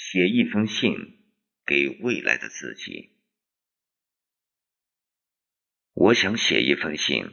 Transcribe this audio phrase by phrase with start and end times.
[0.00, 0.94] 写一封信
[1.66, 3.10] 给未来的自己。
[5.92, 7.32] 我想写一封信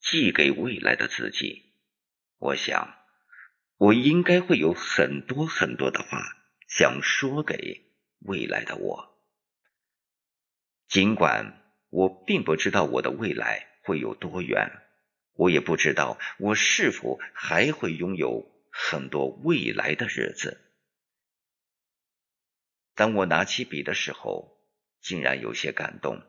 [0.00, 1.72] 寄给未来的自己。
[2.38, 2.92] 我想，
[3.76, 6.20] 我应该会有很多很多的话
[6.68, 7.86] 想说给
[8.18, 9.22] 未来的我。
[10.88, 14.72] 尽管我并不知道我的未来会有多远，
[15.34, 20.68] 我也不知道我是否还会拥有很多未来的日子。
[22.94, 24.58] 当我拿起笔的时候，
[25.00, 26.22] 竟然有些感动。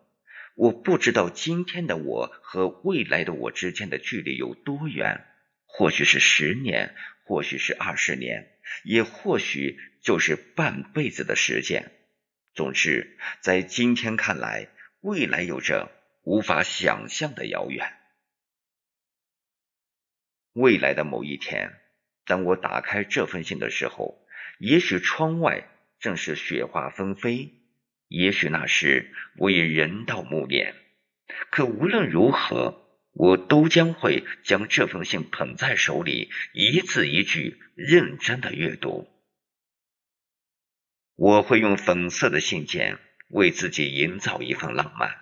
[0.55, 5.26] 我不知道今天的我和未来的我之间的距离有多远，
[5.66, 6.95] 或许是十年，
[7.26, 8.52] 或许是二十年，
[8.84, 11.91] 也或许就是半辈子的时间。
[12.53, 14.70] 总之，在今天看来，
[15.02, 15.91] 未来有着
[16.22, 17.98] 无法想象的遥远。
[20.53, 21.73] 未来的某一天，
[22.27, 24.23] 当我打开这封信的时候，
[24.59, 25.67] 也许窗外
[26.04, 27.54] 正是雪花纷飞。
[28.09, 30.76] 也许那时我已人到暮年，
[31.50, 39.08] 可无论如何，我都将会将这封信捧在手里，一字一句认真的阅读。
[41.16, 42.98] 我会用粉色的信笺
[43.30, 45.16] 为自己营造一份浪漫，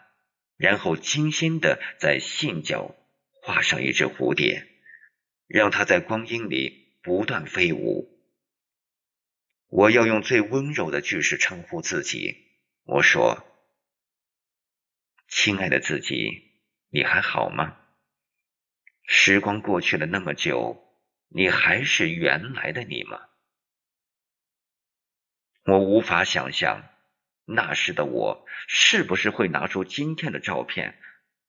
[0.57, 2.95] 然后精心的在信角
[3.43, 4.67] 画上一只蝴蝶，
[5.47, 8.10] 让它在光阴里不断飞舞。
[9.71, 12.35] 我要用最温柔的句式称呼自己。
[12.83, 13.47] 我说
[15.31, 17.77] ：“亲爱的自己，你还好吗？
[19.07, 20.83] 时光过去了那么久，
[21.29, 23.21] 你还是原来的你吗？”
[25.63, 26.89] 我无法想象
[27.45, 30.99] 那时的我是不是会拿出今天的照片，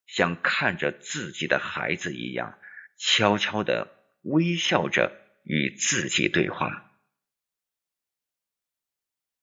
[0.07, 2.57] 像看着自己的孩子一样，
[2.97, 3.89] 悄悄的
[4.23, 5.11] 微笑着
[5.43, 6.89] 与自己对话。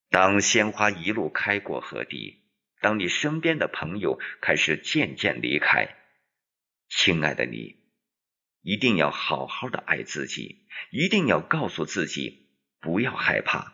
[0.10, 2.42] 当鲜花一路开过河堤，
[2.81, 5.96] 当你身边的朋友开始渐渐离开，
[6.88, 7.78] 亲爱的你，
[8.62, 12.50] 一定要好好的爱自己，一定要告诉自己
[12.80, 13.74] 不要害怕。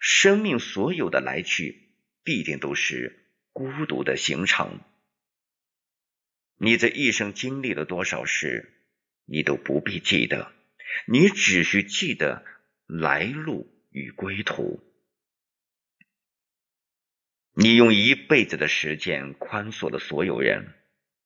[0.00, 1.92] 生命所有的来去，
[2.24, 4.80] 必定都是孤独的行程。
[6.56, 8.72] 你这一生经历了多少事，
[9.26, 10.52] 你都不必记得，
[11.06, 12.44] 你只需记得
[12.86, 14.87] 来路与归途。
[17.60, 20.74] 你用一辈子的时间宽恕了所有人，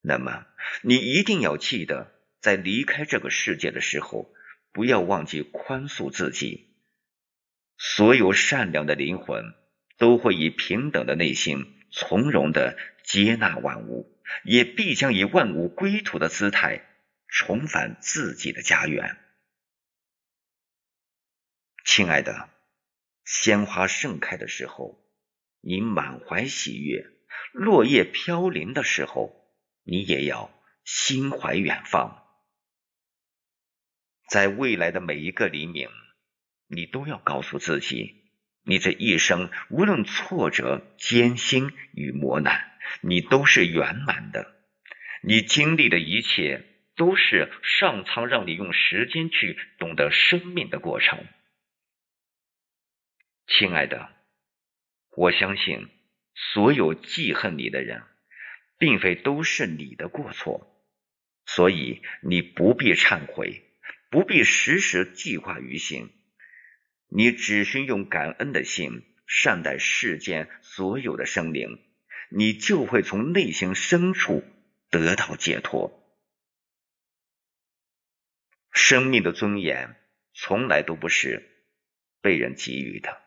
[0.00, 0.47] 那么
[0.81, 2.10] 你一定要记得，
[2.41, 4.32] 在离开这个世界的时候，
[4.72, 6.75] 不要忘记宽恕自己。
[7.76, 9.44] 所有善良的灵魂
[9.98, 16.82] 都会以平等的内心从容的接纳万物，也必将以万物归途的姿态
[17.28, 19.19] 重返自己的家园。
[21.84, 22.49] 亲爱的，
[23.22, 25.02] 鲜花盛开的时候。
[25.62, 27.06] 你满怀喜悦，
[27.53, 29.33] 落叶飘零的时候，
[29.84, 30.50] 你也要
[30.84, 32.27] 心怀远方。
[34.28, 35.89] 在未来的每一个黎明，
[36.67, 38.25] 你都要告诉自己，
[38.65, 44.53] 你这一生无论挫折、艰辛与磨难，你都是圆满的。
[45.23, 51.25] 你经历的一切，都是上苍让你用时间去懂得生命的过程，
[53.47, 54.11] 亲爱的。
[55.15, 55.89] 我相信，
[56.34, 58.03] 所有记恨你的人，
[58.78, 60.83] 并非都是你的过错，
[61.45, 63.62] 所以你不必忏悔，
[64.11, 66.11] 不必时时记挂于心，
[67.09, 71.79] 你只需用感恩的心善待世间所有的生灵，
[72.31, 74.43] 你就会从内心深处
[74.91, 75.99] 得到解脱。
[78.73, 79.94] 生命的尊严
[80.33, 81.67] 从来都不是
[82.23, 83.21] 被人给予的。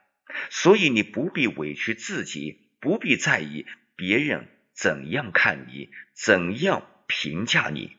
[0.50, 3.66] 所以你不必委屈自己，不必在意
[3.96, 7.96] 别人怎样看你，怎样评价你。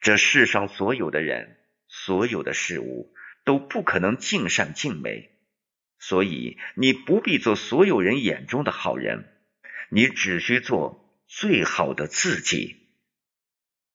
[0.00, 1.58] 这世上所有的人，
[1.88, 3.14] 所有的事物
[3.44, 5.30] 都不可能尽善尽美，
[5.98, 9.42] 所以你不必做所有人眼中的好人，
[9.90, 12.88] 你只需做最好的自己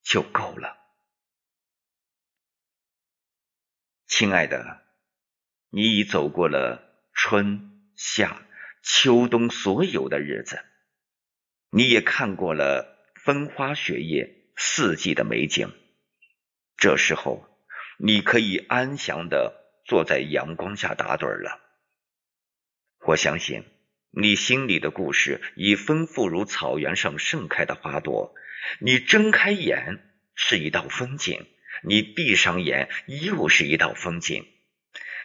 [0.04, 0.78] 就够了，
[4.08, 4.85] 亲爱的。
[5.78, 8.48] 你已走过了春夏
[8.82, 10.64] 秋冬所有的日子，
[11.70, 15.74] 你也看过了风花雪月四季的美景。
[16.78, 17.46] 这时候，
[17.98, 19.54] 你可以安详的
[19.86, 21.60] 坐在阳光下打盹了。
[23.06, 23.66] 我相信，
[24.12, 28.34] 你心里的故事已丰富如草原上盛开的花朵。
[28.80, 30.00] 你睁开眼
[30.36, 31.46] 是一道风景，
[31.84, 34.48] 你闭上眼又是一道风景。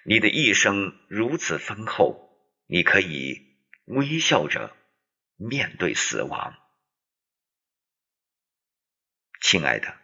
[0.05, 2.31] 你的一生如此丰厚，
[2.67, 4.75] 你可以微笑着
[5.37, 6.57] 面对死亡。
[9.41, 9.99] 亲爱的，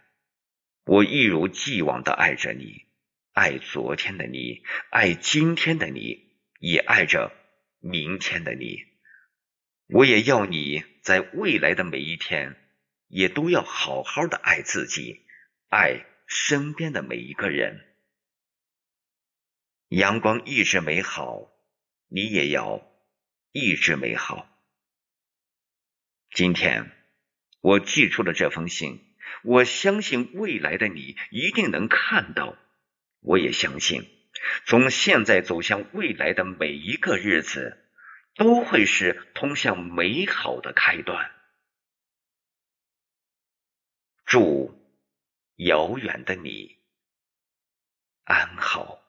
[0.85, 2.87] 我一如既往的爱着你，
[3.33, 7.33] 爱昨天的你，爱今天的你，也爱着
[7.79, 8.85] 明天的你。
[9.89, 12.57] 我也要你在未来的每一天，
[13.09, 15.27] 也都要好好的爱自己，
[15.69, 17.86] 爱身边的每一个人。
[19.89, 21.49] 阳光一直美好，
[22.09, 22.83] 你也要
[23.53, 24.49] 一直美好。
[26.35, 26.91] 今天
[27.61, 32.57] 我寄出了这封信，我相信未来的你一定能看到。
[33.21, 34.03] 我也相信，
[34.67, 37.79] 从现在走向未来的每一个日子，
[38.35, 41.31] 都会是通向美好的开端。
[44.25, 44.77] 祝
[45.55, 46.77] 遥远的你
[48.25, 49.06] 安好。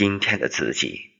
[0.00, 1.10] 今天的自己。